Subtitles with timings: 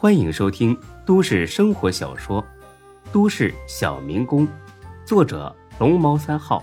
[0.00, 2.40] 欢迎收听都市生活小说
[3.12, 4.46] 《都市小民工》，
[5.04, 6.62] 作者龙猫三号，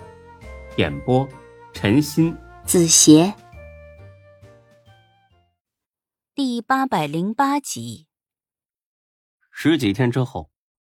[0.77, 1.27] 演播
[1.73, 3.33] 陈鑫、子邪，
[6.33, 8.07] 第八百零八集。
[9.51, 10.49] 十几天之后，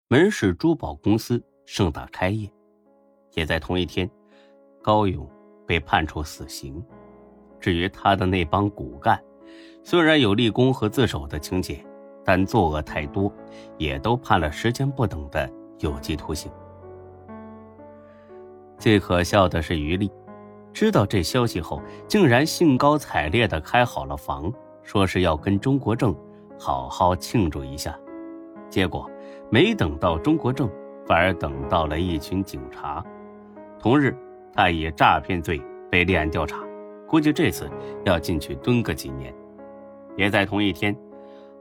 [0.09, 2.53] 门市珠宝公司盛大开业，
[3.35, 4.11] 也在同一天，
[4.83, 5.31] 高勇
[5.65, 6.85] 被判处死刑。
[7.61, 9.23] 至于他的那帮骨干，
[9.85, 11.87] 虽然有立功和自首的情节。
[12.25, 13.33] 但作恶太多，
[13.79, 16.51] 也都判了时间不等的有期徒刑。
[18.79, 20.11] 最可笑的是于丽，
[20.73, 26.15] 知道这消息后，竟然兴高采烈的开好了房，说是要跟钟国正
[26.59, 27.97] 好好庆祝一下。
[28.69, 29.09] 结果
[29.51, 30.69] 没等到钟国正，
[31.07, 33.05] 反而等到了一群警察。
[33.79, 34.17] 同日，
[34.55, 35.61] 他以诈骗罪
[35.91, 36.59] 被立案调查，
[37.07, 37.71] 估计这次
[38.05, 39.33] 要进去蹲个几年。
[40.17, 40.97] 也在同一天。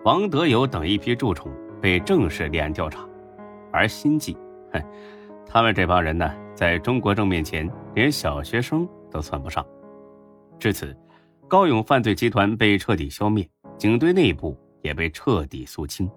[0.03, 3.07] 王德友等一批蛀虫被正式立案调查，
[3.71, 4.35] 而心计，
[4.73, 4.83] 哼，
[5.45, 9.63] 他们这帮人呢，在中国政面前连小学生都算不上。
[10.59, 10.97] 至此，
[11.47, 16.09] 高勇犯罪集团被彻底消灭，警队内部也被彻底肃清。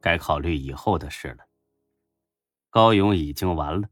[0.00, 1.44] 该考虑以后的事了。
[2.70, 3.86] 高勇已经完了，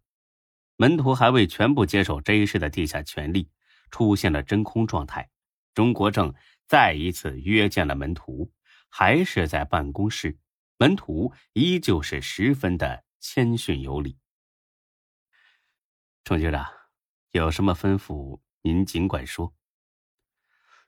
[0.79, 3.51] 门徒还未全部接手这一事的地下权力，
[3.91, 5.29] 出现了真空状态。
[5.75, 6.33] 中国正
[6.67, 8.51] 再一次约见了门徒。
[8.99, 10.39] 还是在办公室，
[10.79, 14.19] 门徒依旧是十分的谦逊有礼。
[16.25, 16.67] 程局长，
[17.33, 19.55] 有什么吩咐您尽管说。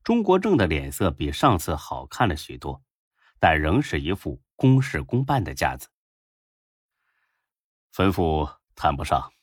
[0.03, 2.83] 钟国正的脸色比上次好看了许多，
[3.39, 5.91] 但仍是一副公事公办的架子。
[7.93, 9.35] 吩咐谈不上，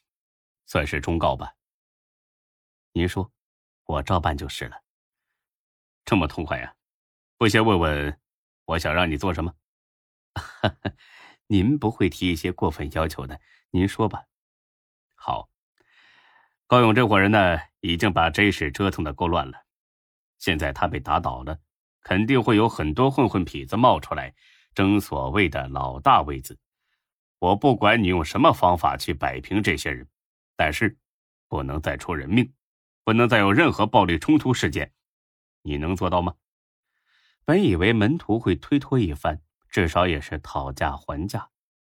[0.66, 1.54] 算是忠告吧。
[2.94, 3.32] 您说，
[3.84, 4.82] 我照办就是了。
[6.04, 6.76] 这么痛快呀？
[7.38, 8.20] 不先问问？
[8.66, 9.54] 我想让你做什么？
[11.48, 14.24] 您不会提一些过分要求的，您说吧。
[15.14, 15.50] 好，
[16.68, 19.66] 高勇这伙人呢，已经把 J 市折腾的够乱了。
[20.40, 21.60] 现在他被打倒了，
[22.02, 24.34] 肯定会有很多混混痞子冒出来，
[24.74, 26.58] 争所谓的老大位子。
[27.40, 30.08] 我不管你用什么方法去摆平这些人，
[30.56, 30.98] 但是
[31.48, 32.52] 不能再出人命，
[33.04, 34.92] 不能再有任何暴力冲突事件。
[35.62, 36.34] 你能做到吗？
[37.46, 39.40] 本以为门徒会推脱一番，
[39.70, 41.48] 至少也是讨价还价。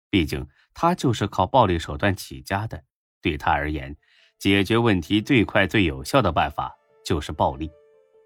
[0.10, 2.84] 毕竟他就是靠暴力手段起家的，
[3.22, 3.96] 对他而言，
[4.40, 6.76] 解决问题最快最有效的办法
[7.06, 7.70] 就是暴力。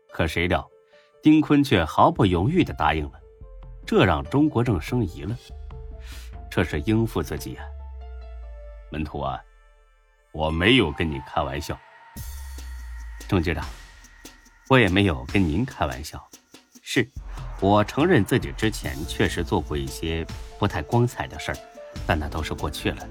[0.09, 0.65] 可谁料，
[1.21, 3.19] 丁坤却毫不犹豫地答应了，
[3.85, 5.35] 这让钟国正生疑了。
[6.49, 7.65] 这是应付自己啊，
[8.89, 9.38] 门徒啊，
[10.31, 11.77] 我没有跟你开玩笑。
[13.27, 13.65] 钟局长，
[14.69, 16.25] 我也没有跟您开玩笑。
[16.89, 17.05] 是，
[17.59, 20.25] 我承认自己之前确实做过一些
[20.57, 21.57] 不太光彩的事儿，
[22.05, 23.05] 但那都是过去了。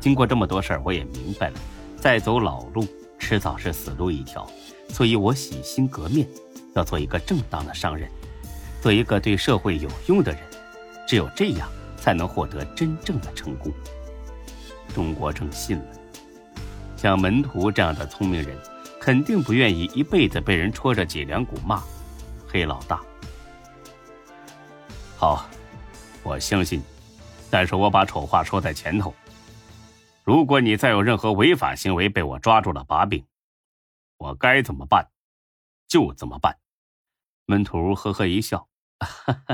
[0.00, 1.54] 经过这么多事儿，我也明白了，
[1.96, 2.84] 再走老路，
[3.16, 4.44] 迟早是死路一条。
[4.88, 6.26] 所以我洗心革面，
[6.74, 8.10] 要做一个正当的商人，
[8.82, 10.40] 做一个对社会有用的人。
[11.06, 13.72] 只有这样，才能获得真正的成功。
[14.92, 15.84] 钟国正信了，
[16.96, 18.58] 像门徒这样的聪明人，
[19.00, 21.80] 肯定不愿意一辈子被人戳着脊梁骨骂。
[22.54, 23.02] 黑老大，
[25.16, 25.50] 好，
[26.22, 26.84] 我相信你，
[27.50, 29.12] 但是我把丑话说在前头。
[30.22, 33.26] 如果你再有任何违法行为被我抓住了把柄，
[34.18, 35.10] 我该怎么办，
[35.88, 36.56] 就怎么办。
[37.46, 38.68] 门徒呵呵一笑，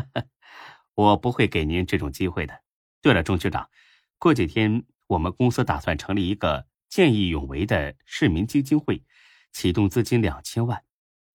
[0.93, 2.61] 我不会给您这种机会的。
[3.01, 3.71] 对了，钟局长，
[4.19, 9.03] 过几天我们公司打算成立一个见义勇为的市民基金会，
[9.55, 10.85] 启动资金两千万，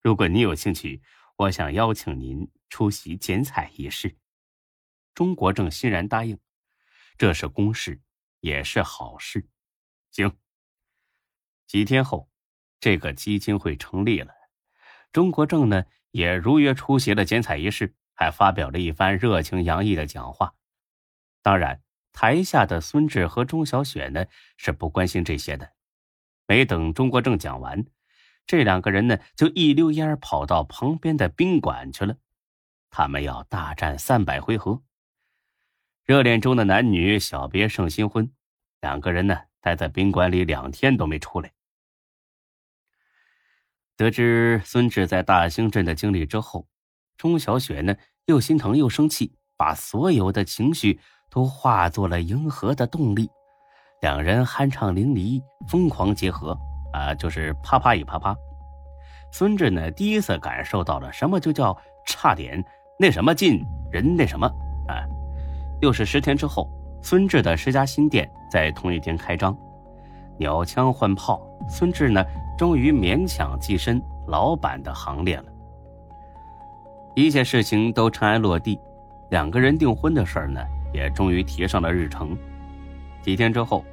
[0.03, 1.01] 如果你有兴趣。
[1.37, 4.17] 我想邀请您出席剪彩仪式。
[5.13, 6.39] 钟国正欣然答应，
[7.17, 8.01] 这是公事，
[8.39, 9.49] 也是好事。
[10.11, 10.37] 行。
[11.67, 12.29] 几天后，
[12.79, 14.33] 这个基金会成立了，
[15.11, 20.55] 钟国正呢也如约出席了剪彩仪式，还发表了一番热情洋溢的讲话。
[21.41, 21.81] 当然，
[22.13, 25.73] 台下的孙志和钟小雪呢是不关心这些的。
[26.47, 27.85] 没等钟国正讲完。
[28.47, 32.15] 这两个人呢，就一溜烟跑到旁边的宾馆去了。
[32.89, 34.81] 他们要大战三百回合。
[36.03, 38.31] 热恋中的男女小别胜新婚，
[38.81, 41.51] 两个人呢待在宾馆里两天都没出来。
[43.97, 46.67] 得知孙志在大兴镇的经历之后，
[47.17, 47.95] 钟小雪呢
[48.25, 50.99] 又心疼又生气，把所有的情绪
[51.31, 53.27] 都化作了迎合的动力。
[54.01, 56.55] 两人酣畅淋漓，疯狂结合。
[56.95, 58.33] 啊，就是啪啪一啪啪。
[59.29, 62.63] 孙志呢，第一次感受到了什么就叫差点
[62.97, 63.61] 那什么进
[63.91, 64.47] 人那什么
[64.87, 65.03] 啊。
[65.81, 66.69] 又是十天之后，
[67.01, 69.55] 孙志的十家新店在同一天开张，
[70.37, 72.23] 鸟枪换炮，孙志呢
[72.57, 75.45] 终于勉强跻身老板的行列了。
[77.13, 78.79] 一切事情都尘埃落定，
[79.31, 80.61] 两个人订婚的事儿呢
[80.93, 82.37] 也终于提上了日程。
[83.21, 83.83] 几天之后，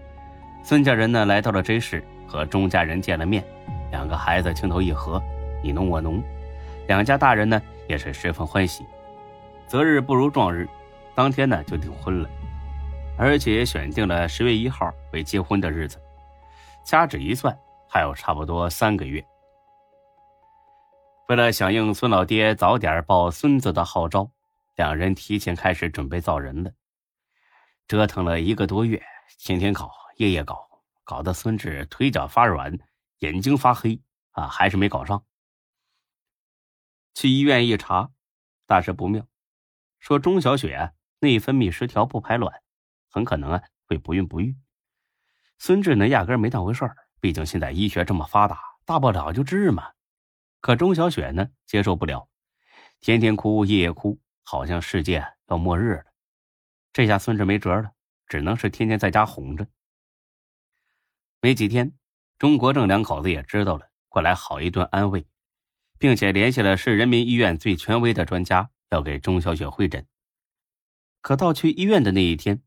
[0.63, 3.45] 孙家人呢来到了 J 市和钟家人见了面，
[3.91, 5.23] 两个孩子情投意合，
[5.63, 6.23] 你侬我侬，
[6.89, 8.87] 两家大人呢也是十分欢喜。
[9.67, 10.67] 择日不如撞日。
[11.15, 12.31] 当天呢就订婚了，
[13.19, 16.01] 而且选定了十月一号为结婚的日子。
[16.87, 17.55] 掐指一算，
[17.87, 19.23] 还有差不多三个月。
[21.29, 24.27] 为了响应孙老爹早点抱孙子的号召，
[24.77, 26.71] 两人提前开始准备造人了。
[27.87, 29.03] 折腾了一个多月，
[29.39, 30.67] 天天搞，夜夜搞，
[31.13, 32.79] 搞得孙志腿脚发软，
[33.19, 34.01] 眼睛发黑，
[34.31, 35.27] 啊，还是没搞上。
[37.13, 38.11] 去医院一查，
[38.67, 39.27] 大事不妙，
[39.99, 40.75] 说钟小雪。
[40.75, 42.63] 啊内分泌失调不排卵，
[43.11, 44.57] 很可能啊会不孕不育。
[45.59, 49.93] 孙志呢压根没当回事儿，毕竟现在医学这么发达，大不了就治嘛。
[50.61, 52.27] 可钟小雪呢接受不了，
[53.01, 56.07] 天天哭夜夜哭，好像世界要末日了。
[56.93, 57.93] 这下孙志没辙了，
[58.27, 59.65] 只能是天天在家哄着。
[61.45, 61.93] 没几天，
[62.39, 65.27] 钟国正两口子也知道了，过来好一顿安慰，
[65.99, 70.07] 并且联系了市人民医院最权威的专家，要给钟小雪会诊。
[71.21, 72.63] 可到去医院的那一天，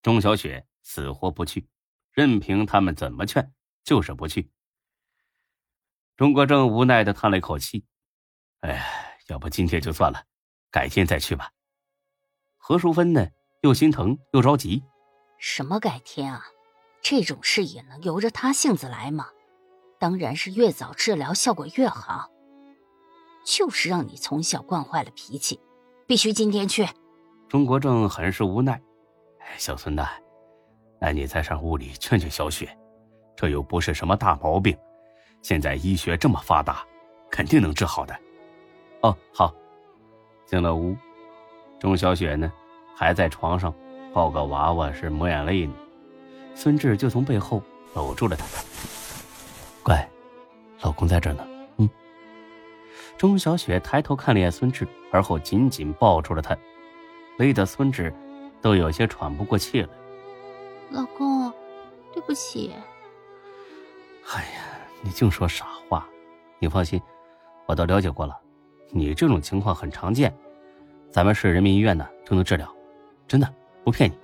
[0.00, 1.68] 钟小雪死活不去，
[2.12, 4.52] 任凭他们怎么劝，就是不去。
[6.16, 7.84] 钟国正无奈的叹了一口气
[8.62, 10.24] ：“哎，要不今天就算了，
[10.70, 11.50] 改天再去吧。”
[12.58, 13.26] 何淑芬呢，
[13.62, 14.84] 又心疼又着急
[15.40, 16.44] ：“什么改天啊？
[17.02, 19.26] 这种事也能由着他性子来吗？
[19.98, 22.30] 当然是越早治疗效果越好。
[23.44, 25.58] 就是让你从小惯坏了脾气，
[26.06, 26.86] 必须今天去。”
[27.48, 28.80] 钟国正很是无奈，
[29.56, 30.02] 小孙子，
[31.00, 32.76] 那你再上屋里劝劝小雪，
[33.34, 34.76] 这又不是什么大毛病，
[35.42, 36.84] 现在医学这么发达，
[37.30, 38.14] 肯定能治好的。
[39.02, 39.52] 哦，好。
[40.46, 40.96] 进了屋，
[41.78, 42.52] 钟小雪呢，
[42.94, 43.74] 还在床上
[44.12, 45.74] 抱个娃娃是抹眼泪呢。
[46.62, 47.62] 孙志就从背后
[47.94, 48.44] 搂住了她，
[49.82, 50.06] 乖，
[50.82, 51.42] 老公在这呢。
[51.78, 51.88] 嗯。
[53.16, 56.54] 钟小雪抬头看了眼孙志，而后紧紧抱住了他。
[57.38, 58.14] 累得孙志
[58.60, 59.88] 都有些喘不过气来。
[60.90, 61.50] 老公，
[62.12, 62.74] 对不起。
[64.30, 64.60] 哎呀，
[65.00, 66.06] 你净说傻话。
[66.58, 67.00] 你放心，
[67.64, 68.38] 我都了解过了，
[68.90, 70.30] 你这种情况很常见，
[71.10, 72.70] 咱们市人民医院呢就能治疗，
[73.26, 73.50] 真的
[73.82, 74.18] 不骗你。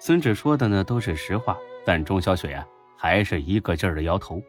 [0.00, 2.66] 孙志说的呢都是实话，但钟小雪呀
[2.96, 4.42] 还是一个劲儿的摇头。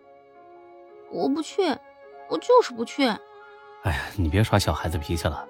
[1.11, 1.61] 我不去，
[2.29, 3.05] 我就是不去。
[3.83, 5.45] 哎呀，你别耍小孩子脾气了。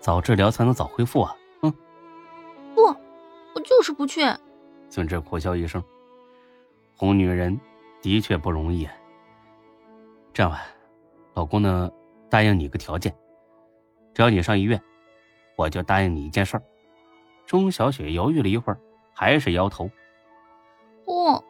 [0.00, 1.36] 早治疗才能早恢复啊！
[1.62, 1.72] 嗯，
[2.74, 2.82] 不，
[3.54, 4.20] 我就是不去。
[4.90, 5.82] 孙志苦笑一声，
[6.96, 7.58] 哄女人
[8.02, 8.88] 的确不容易。
[10.32, 10.66] 这样吧，
[11.34, 11.90] 老公呢，
[12.28, 13.14] 答应你个条件，
[14.12, 14.80] 只要你上医院，
[15.56, 16.62] 我就答应你一件事儿。
[17.46, 18.78] 钟小雪犹豫了一会儿，
[19.18, 19.90] 还是摇头。
[21.06, 21.42] 不，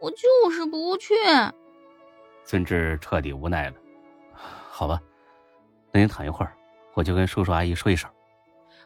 [0.00, 1.14] 我就是不去。
[2.44, 3.76] 孙志彻底无奈了。
[4.68, 5.00] 好吧，
[5.92, 6.52] 那你躺一会儿。
[6.94, 8.10] 我就跟叔叔阿姨说一声，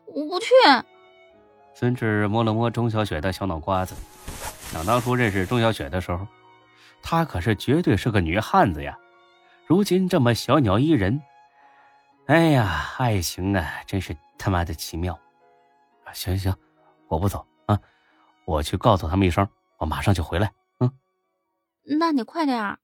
[0.04, 0.52] 我不去。
[1.74, 3.96] 孙志摸了摸钟小雪的小脑瓜子，
[4.70, 6.26] 想当初认识钟小雪的时候，
[7.02, 8.96] 她可是绝对是个女汉子呀。
[9.64, 11.20] 如今这么小鸟依人，
[12.26, 15.18] 哎呀，爱情啊，真是他妈的奇妙。
[16.12, 16.60] 行行行，
[17.08, 17.80] 我不走啊，
[18.46, 19.46] 我去告诉他们一声，
[19.78, 20.52] 我马上就回来。
[20.78, 20.90] 嗯，
[21.98, 22.78] 那你快点。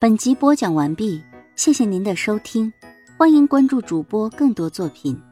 [0.00, 1.22] 本集播讲完毕，
[1.54, 2.72] 谢谢您的收听。
[3.16, 5.22] 欢迎关注主播更多作品。